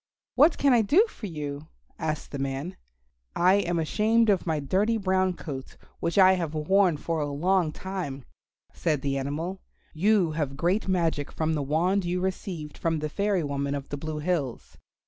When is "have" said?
6.33-6.55, 10.31-10.57